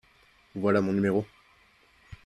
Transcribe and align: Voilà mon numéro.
Voilà 0.55 0.81
mon 0.81 0.93
numéro. 0.93 1.27